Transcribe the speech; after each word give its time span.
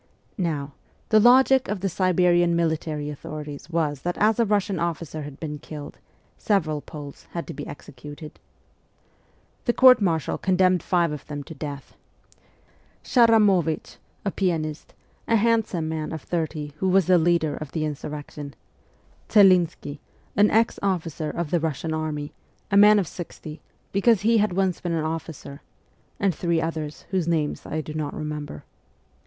Now, 0.39 0.73
the 1.09 1.19
logic 1.19 1.67
of 1.67 1.81
the 1.81 1.87
Siberian 1.87 2.55
military 2.55 3.11
authorities 3.11 3.69
was 3.69 4.01
that 4.01 4.17
as 4.17 4.39
a 4.39 4.45
Kussian 4.47 4.81
officer 4.81 5.21
had 5.21 5.39
bsen 5.39 5.61
killed 5.61 5.99
several 6.39 6.81
Poles 6.81 7.27
had 7.33 7.45
to 7.45 7.53
be 7.53 7.67
executed. 7.67 8.39
The 9.65 9.73
court 9.73 10.01
martial 10.01 10.39
con 10.39 10.55
demned 10.55 10.81
five 10.81 11.11
of 11.11 11.27
them 11.27 11.43
to 11.43 11.53
death: 11.53 11.95
Szaramowicz, 13.03 13.97
a 14.25 14.31
pianist, 14.31 14.95
a 15.27 15.35
handsome 15.35 15.87
man 15.87 16.11
of 16.13 16.23
thirty 16.23 16.73
who 16.77 16.89
was 16.89 17.05
the 17.05 17.19
leader 17.19 17.55
of 17.55 17.71
the 17.71 17.85
in 17.85 17.93
surrection; 17.93 18.53
Celinski, 19.29 19.99
an 20.35 20.49
ex 20.49 20.79
officer 20.81 21.29
of 21.29 21.51
the 21.51 21.59
Russian 21.59 21.93
army, 21.93 22.33
a 22.71 22.75
man 22.75 22.97
of 22.97 23.07
sixty, 23.07 23.61
because 23.91 24.21
he 24.21 24.39
had 24.39 24.53
once 24.53 24.81
been 24.81 24.93
an 24.93 25.05
officer; 25.05 25.61
and 26.19 26.33
three 26.33 26.59
others 26.59 27.05
whose 27.11 27.27
names 27.27 27.67
I 27.67 27.81
do 27.81 27.93
not 27.93 28.15
remember. 28.15 28.63